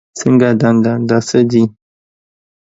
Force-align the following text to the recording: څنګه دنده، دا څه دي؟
څنګه 0.19 0.47
دنده، 0.61 0.93
دا 1.09 1.17
څه 1.27 1.39
دي؟ 1.51 1.63